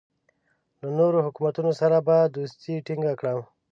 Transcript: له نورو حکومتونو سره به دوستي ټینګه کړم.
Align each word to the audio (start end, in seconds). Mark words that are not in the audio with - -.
له 0.81 0.87
نورو 0.97 1.19
حکومتونو 1.25 1.71
سره 1.81 1.97
به 2.07 2.17
دوستي 2.37 2.73
ټینګه 2.85 3.13
کړم. 3.19 3.39